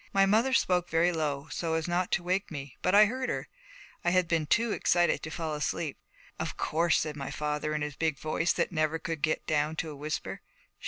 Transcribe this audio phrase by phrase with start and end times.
[0.13, 3.47] My mother spoke very low, so as not to wake me, but I heard her.
[4.03, 5.99] I had been too excited to fall asleep.
[6.39, 9.91] 'Of course,' said my father in his big voice that never could get down to
[9.91, 10.41] a whisper.